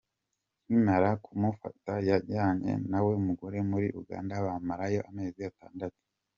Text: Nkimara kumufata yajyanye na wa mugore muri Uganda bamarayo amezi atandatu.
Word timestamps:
Nkimara 0.63 1.09
kumufata 1.23 1.93
yajyanye 2.09 2.71
na 2.89 2.99
wa 3.05 3.15
mugore 3.25 3.57
muri 3.69 3.87
Uganda 4.01 4.33
bamarayo 4.45 4.99
amezi 5.09 5.39
atandatu. 5.51 6.01